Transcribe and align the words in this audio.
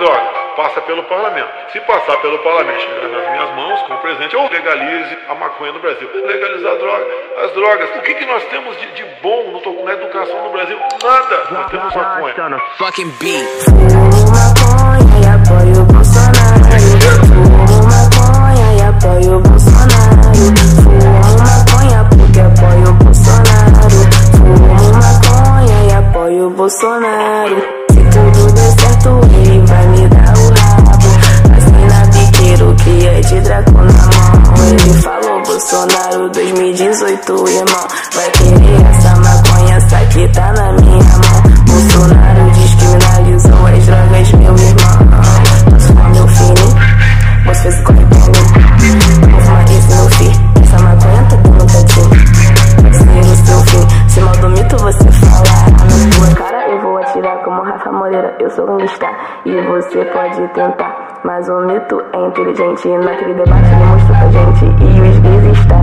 droga? 0.00 0.40
Passa 0.56 0.80
pelo 0.82 1.04
parlamento. 1.04 1.48
Se 1.72 1.80
passar 1.80 2.16
pelo 2.20 2.38
parlamento 2.40 2.80
chegar 2.80 3.08
nas 3.08 3.30
minhas 3.30 3.54
mãos 3.54 3.82
como 3.82 3.98
presidente, 4.00 4.34
eu 4.34 4.48
legalize 4.48 5.18
a 5.28 5.34
maconha 5.34 5.72
no 5.72 5.78
Brasil. 5.78 6.10
Legalizar 6.12 6.72
a 6.72 6.76
droga, 6.76 7.06
as 7.44 7.52
drogas. 7.52 7.90
O 7.96 8.00
que, 8.02 8.14
que 8.14 8.26
nós 8.26 8.42
temos 8.44 8.76
de, 8.78 8.86
de 8.92 9.04
bom 9.22 9.60
no, 9.64 9.84
na 9.84 9.92
educação 9.92 10.44
no 10.44 10.50
Brasil? 10.50 10.78
Nada. 11.02 11.44
Nós 11.50 11.70
temos 11.70 11.94
maconha. 11.94 12.58
Fucking 12.78 13.10
beat. 13.20 14.79
2018, 37.00 37.48
irmão. 37.48 37.88
Vai 38.14 38.30
querer 38.32 38.86
essa 38.90 39.16
maconha, 39.16 39.76
essa 39.76 40.04
que 40.06 40.28
tá 40.28 40.52
na 40.52 40.72
minha 40.72 40.98
mão. 40.98 41.42
Bolsonaro 41.66 42.50
descriminalizou 42.50 43.66
as 43.66 43.86
drogas, 43.86 44.32
meu 44.32 44.54
irmão. 44.54 45.70
Posso 45.70 45.86
fumar 45.88 46.10
meu 46.10 46.28
filho? 46.28 46.90
Você 47.46 47.62
fez 47.62 47.80
o 47.80 47.84
corre 47.84 48.04
pra 48.04 48.18
mim. 48.18 49.30
Vou 49.30 49.40
fumar 49.40 49.64
esse 49.64 49.94
meu 49.94 50.10
filho. 50.10 50.40
Essa 50.62 50.78
maconha 50.78 51.24
tá 51.24 51.36
dando 51.36 51.66
tatinho. 51.66 52.10
Vai 52.82 52.92
ser 52.92 53.20
o 53.20 53.46
seu 53.46 53.60
fim. 53.62 54.08
Se 54.08 54.20
mal 54.20 54.36
do 54.36 54.50
mito 54.50 54.76
você 54.76 55.12
falar 55.12 55.70
cara, 56.40 56.68
eu 56.70 56.80
vou 56.80 56.98
atirar 56.98 57.42
como 57.44 57.62
Rafa 57.62 57.92
Moreira. 57.92 58.36
Eu 58.40 58.50
sou 58.50 58.66
gangsta 58.66 59.06
e 59.44 59.60
você 59.62 60.04
pode 60.06 60.48
tentar. 60.48 61.20
Mas 61.24 61.48
o 61.48 61.60
mito 61.60 62.02
é 62.12 62.26
inteligente. 62.26 62.88
Naquele 62.88 63.34
debate 63.34 63.68
ele 63.68 63.84
mostrou 63.84 64.16
pra 64.16 64.30
gente. 64.30 64.64
E 64.64 65.00
os 65.00 65.18
gays 65.18 65.58
está 65.58 65.82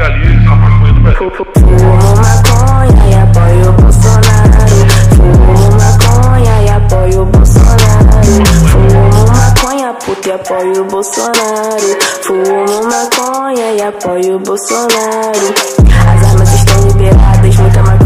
pente. 0.00 0.20
Legalize 0.20 0.46
a 0.46 0.56
maconha 0.56 0.92
no 0.92 1.00
Brasil. 1.00 1.30
Fumo 1.54 2.16
maconha 2.16 3.04
e 3.08 3.14
apoio 3.14 3.68
o 3.68 3.72
Bolsonaro. 3.72 4.78
Fumo 5.16 5.70
maconha 5.76 6.62
e 6.62 6.68
apoio 6.70 7.22
o 7.22 7.26
Bolsonaro. 7.26 8.44
Fumo 8.70 9.26
maconha 9.28 9.94
porque 10.04 10.30
apoio 10.30 10.80
o 10.80 10.84
Bolsonaro. 10.84 11.98
Fumo 12.22 12.84
maconha 12.84 13.72
e 13.72 13.82
apoio 13.82 14.36
o 14.36 14.38
Bolsonaro. 14.40 15.54
As 16.08 16.24
armas 16.30 16.54
estão 16.54 16.88
liberadas, 16.88 17.56
muita 17.56 17.82
maconha 17.82 17.99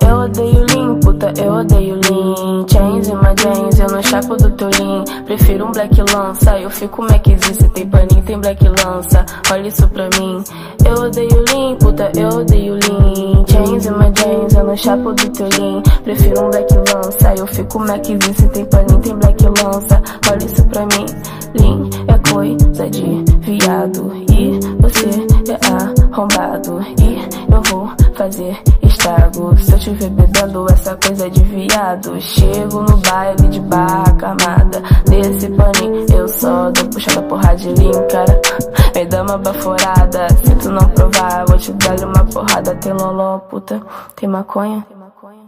eu 0.00 0.16
odeio 0.16 0.66
Lean, 0.70 0.98
puta, 1.00 1.32
eu 1.36 1.52
odeio 1.52 1.94
Lean. 1.94 2.66
Chains 2.68 3.08
e 3.08 3.12
uma 3.12 3.34
James, 3.38 3.78
eu 3.78 3.86
não 3.88 4.02
chapo 4.02 4.36
do 4.36 4.50
teu 4.52 4.70
Lean. 4.78 5.04
Prefiro 5.26 5.66
um 5.66 5.72
Black 5.72 6.00
Lança, 6.00 6.58
eu 6.58 6.70
fico 6.70 7.02
Maczinho 7.02 7.38
Se 7.42 7.68
tem 7.68 7.86
paninho, 7.86 8.22
tem 8.22 8.40
Black 8.40 8.66
Lança. 8.66 9.26
Olha 9.50 9.68
isso 9.68 9.86
pra 9.88 10.08
mim. 10.18 10.42
Eu 10.86 10.94
odeio 10.94 11.44
Lean, 11.48 11.76
puta, 11.76 12.10
eu 12.16 12.28
odeio 12.28 12.74
Lean. 12.74 13.44
Chains 13.46 13.84
e 13.84 13.90
uma 13.90 14.12
James, 14.16 14.54
eu 14.54 14.64
não 14.64 14.76
chapo 14.76 15.12
do 15.12 15.28
teu 15.30 15.48
Lean. 15.58 15.82
Prefiro 16.02 16.46
um 16.46 16.50
Black 16.50 16.74
Lança, 16.74 17.34
eu 17.36 17.46
fico 17.46 17.78
Maczinho 17.78 18.34
Se 18.34 18.48
tem 18.48 18.64
paninho, 18.64 19.00
tem 19.00 19.16
Black 19.16 19.44
Lança. 19.44 20.02
Olha 20.30 20.44
isso 20.44 20.64
pra 20.66 20.86
mim. 20.86 21.06
Lean 21.54 21.90
é 22.08 22.32
coisa 22.32 22.88
de 22.88 23.24
viado 23.40 24.12
E 24.32 24.58
você 24.80 25.52
é 25.52 26.14
arrombado. 26.14 26.80
E 26.98 27.52
eu 27.52 27.62
vou 27.70 27.90
fazer 28.14 28.56
estrago 29.02 29.56
Se 29.58 29.72
eu 29.72 29.78
te 29.78 29.90
ver 29.90 30.10
bebendo 30.10 30.66
essa 30.70 30.96
coisa 30.96 31.28
de 31.28 31.42
viado. 31.42 32.20
Chego 32.20 32.82
no 32.82 32.96
baile 32.98 33.48
de 33.48 33.60
barra 33.60 34.12
camada. 34.14 34.82
Desse 35.06 35.48
paninho 35.50 36.06
eu 36.14 36.28
só 36.28 36.70
dou 36.70 36.88
puxada 36.88 37.22
porra 37.22 37.54
de 37.56 37.68
lean, 37.68 38.06
cara 38.08 38.40
Me 38.94 39.06
dá 39.06 39.22
uma 39.22 39.38
baforada. 39.38 40.28
Se 40.44 40.54
tu 40.56 40.70
não 40.70 40.88
provar, 40.90 41.44
vou 41.48 41.58
te 41.58 41.72
dar 41.72 42.06
uma 42.06 42.24
porrada. 42.24 42.74
Tem 42.76 42.92
loló, 42.92 43.38
puta, 43.38 43.82
tem 44.14 44.28
maconha. 44.28 44.86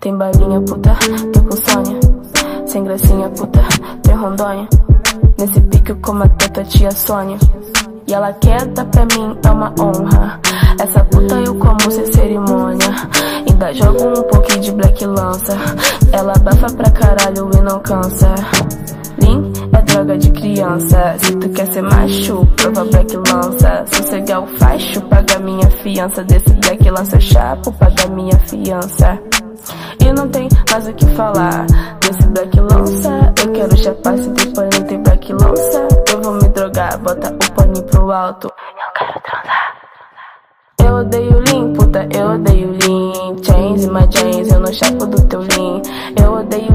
Tem 0.00 0.16
balinha, 0.16 0.60
puta, 0.62 0.96
tem 1.32 1.44
com 1.44 1.56
Sônia 1.56 2.00
Sem 2.66 2.84
gracinha, 2.84 3.28
puta, 3.30 3.60
tem 4.02 4.14
rondônia. 4.14 4.68
Nesse 5.38 5.60
pique 5.60 5.90
eu 5.90 5.96
como 5.96 6.22
a 6.22 6.28
teta 6.28 6.64
tia 6.64 6.90
Sônia. 6.90 7.38
E 8.06 8.14
ela 8.14 8.34
dar 8.74 8.84
pra 8.86 9.04
mim 9.04 9.38
é 9.44 9.50
uma 9.50 9.72
honra 9.78 10.39
Jogo 13.72 14.18
um 14.18 14.22
pouquinho 14.24 14.60
de 14.62 14.72
black 14.72 15.06
lança 15.06 15.56
Ela 16.12 16.32
bafa 16.42 16.66
pra 16.74 16.90
caralho 16.90 17.50
e 17.54 17.60
não 17.60 17.78
cansa. 17.80 18.34
Lean 19.22 19.52
é 19.72 19.82
droga 19.82 20.18
de 20.18 20.30
criança. 20.32 21.14
Se 21.18 21.36
tu 21.36 21.48
quer 21.50 21.72
ser 21.72 21.82
macho, 21.82 22.44
prova 22.56 22.84
black 22.86 23.16
lança 23.16 23.84
Sossegar 23.92 24.42
o 24.42 24.46
facho, 24.58 25.00
paga 25.02 25.38
minha 25.38 25.70
fiança. 25.70 26.24
Desse 26.24 26.52
black 26.54 26.90
lança 26.90 27.20
chapo, 27.20 27.72
paga 27.72 28.08
minha 28.08 28.36
fiança. 28.40 29.20
E 30.00 30.12
não 30.12 30.28
tem 30.28 30.48
mais 30.70 30.88
o 30.88 30.92
que 30.94 31.06
falar. 31.14 31.66
Desse 32.00 32.26
black 32.28 32.60
lança 32.60 33.34
Eu 33.40 33.52
quero 33.52 33.76
chapar, 33.76 34.18
se 34.18 34.30
tem 34.30 34.52
paninho 34.52 34.84
tem 34.84 35.02
black 35.02 35.32
lança 35.32 35.88
Eu 36.10 36.22
vou 36.22 36.32
me 36.34 36.48
drogar, 36.48 36.98
bota 36.98 37.28
o 37.32 37.52
paninho 37.52 37.86
pro 37.86 38.10
alto. 38.10 38.48
Eu 38.48 38.92
quero 38.98 39.20
transar. 39.20 39.80
Eu 40.82 40.94
odeio 40.96 41.38
lean, 41.46 41.72
puta, 41.74 42.08
eu 42.12 42.30
odeio 42.30 42.70
lean 42.72 42.99
Chains 43.70 43.84
e 43.84 43.88
my 43.88 44.00
chains, 44.10 44.48
eu 44.48 44.58
não 44.58 44.72
chapo 44.72 45.06
do 45.06 45.22
teu 45.26 45.42
lean 45.42 45.80
Eu 46.20 46.32
odeio 46.32 46.72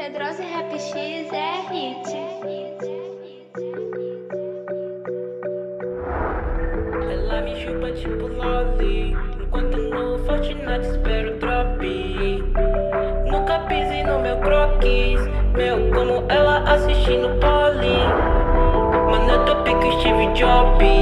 Pedrosa 0.00 0.42
e 0.42 0.46
Rap 0.46 0.72
X 0.72 1.30
é 1.30 1.60
hit. 1.70 2.16
Ela 7.12 7.42
me 7.42 7.54
chupa 7.60 7.92
tipo 7.92 8.26
lolly 8.28 9.14
Enquanto 9.42 9.76
no 9.76 10.18
Fortnite 10.24 10.88
espero 10.88 11.36
drop 11.36 11.84
Nunca 13.30 13.58
pise 13.68 14.02
no 14.04 14.20
meu 14.20 14.38
croquis 14.38 15.20
Meu, 15.54 15.90
como 15.92 16.24
ela 16.32 16.60
assistindo 16.60 17.38
poli. 17.38 17.98
Mano, 19.10 19.32
eu 19.32 19.44
tô 19.44 19.62
pico 19.64 20.00
Steve 20.00 20.32
Jobs 20.32 20.99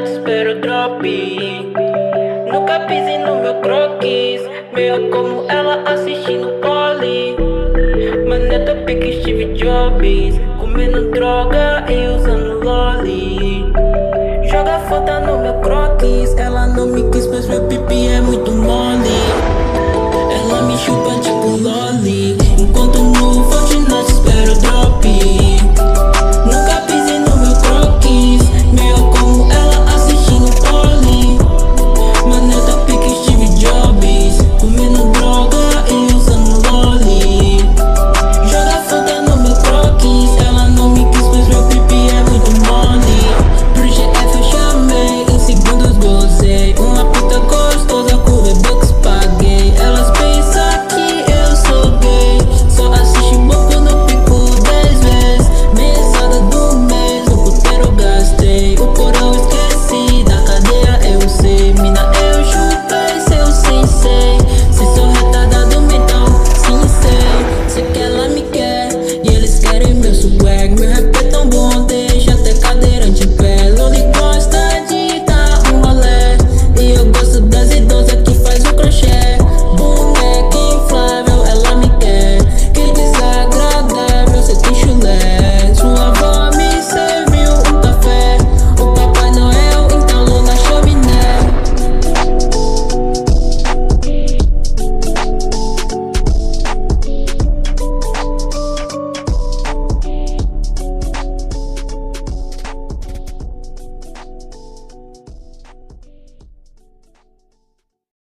nada, 0.00 0.02
te 0.02 0.12
espero 0.12 0.60
drop. 0.60 1.02
Nunca 2.52 2.80
pisei 2.80 3.18
no 3.18 3.36
meu 3.40 3.54
croquis. 3.60 4.42
Meio 4.72 5.10
como 5.10 5.44
ela 5.48 5.82
assistindo 5.86 6.48
poli. 6.60 7.36
Mané, 8.26 8.60
tô 8.60 8.74
pique 8.84 9.20
Steve 9.20 9.54
Jobs. 9.54 10.40
Comendo 10.58 11.10
droga 11.10 11.84
e 11.88 12.08
usando 12.08 12.60
lolly. 12.64 13.72
Joga 14.50 14.78
foda 14.88 15.20
no 15.20 15.38
meu 15.38 15.54
croquis. 15.60 16.34
Ela 16.36 16.66
não 16.68 16.86
me 16.86 17.08
quis, 17.10 17.26
mas 17.26 17.46
meu 17.46 17.62
pipi 17.64 18.08
é 18.08 18.20
muito 18.20 18.50